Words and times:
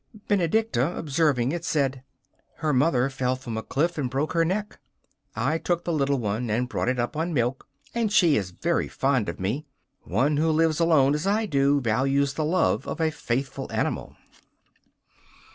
Benedicta, 0.27 0.97
observing 0.97 1.51
it, 1.51 1.63
said: 1.63 2.01
'Her 2.55 2.73
mother 2.73 3.07
fell 3.07 3.35
from 3.35 3.55
a 3.55 3.61
cliff 3.61 3.99
and 3.99 4.09
broke 4.09 4.33
her 4.33 4.43
neck. 4.43 4.79
I 5.35 5.59
took 5.59 5.83
the 5.83 5.93
little 5.93 6.17
one 6.17 6.49
and 6.49 6.67
brought 6.67 6.89
it 6.89 6.97
up 6.97 7.15
on 7.15 7.35
milk, 7.35 7.67
and 7.93 8.11
she 8.11 8.35
is 8.35 8.49
very 8.49 8.87
fond 8.87 9.29
of 9.29 9.39
me. 9.39 9.67
One 10.01 10.37
who 10.37 10.49
lives 10.49 10.79
alone 10.79 11.13
as 11.13 11.27
I 11.27 11.45
do 11.45 11.79
values 11.81 12.33
the 12.33 12.43
love 12.45 12.87
of 12.87 12.99
a 12.99 13.11
faithful 13.11 13.71
animal. 13.71 14.15